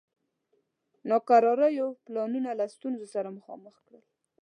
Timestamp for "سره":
3.13-3.35